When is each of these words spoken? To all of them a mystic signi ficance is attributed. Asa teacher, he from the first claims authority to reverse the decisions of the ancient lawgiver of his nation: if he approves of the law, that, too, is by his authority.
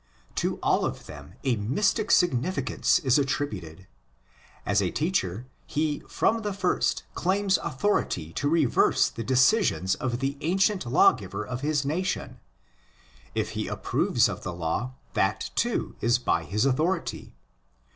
To 0.37 0.57
all 0.63 0.83
of 0.83 1.05
them 1.05 1.35
a 1.43 1.57
mystic 1.57 2.09
signi 2.09 2.51
ficance 2.51 3.05
is 3.05 3.19
attributed. 3.19 3.85
Asa 4.65 4.89
teacher, 4.89 5.45
he 5.67 5.99
from 6.07 6.41
the 6.41 6.53
first 6.53 7.03
claims 7.13 7.59
authority 7.59 8.33
to 8.33 8.49
reverse 8.49 9.09
the 9.09 9.23
decisions 9.23 9.93
of 9.93 10.17
the 10.19 10.39
ancient 10.41 10.87
lawgiver 10.87 11.45
of 11.45 11.61
his 11.61 11.85
nation: 11.85 12.39
if 13.35 13.51
he 13.51 13.67
approves 13.67 14.27
of 14.27 14.41
the 14.41 14.53
law, 14.55 14.95
that, 15.13 15.51
too, 15.53 15.95
is 16.01 16.17
by 16.17 16.45
his 16.45 16.65
authority. 16.65 17.35